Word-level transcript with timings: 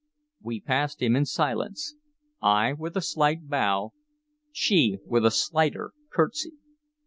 We 0.41 0.59
passed 0.59 0.99
him 0.99 1.15
in 1.15 1.25
silence, 1.25 1.93
I 2.41 2.73
with 2.73 2.97
a 2.97 3.01
slight 3.01 3.47
bow, 3.47 3.91
she 4.51 4.97
with 5.05 5.23
a 5.27 5.29
slighter 5.29 5.91
curtsy. 6.11 6.53